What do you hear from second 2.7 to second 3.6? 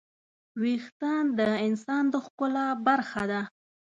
برخه ده.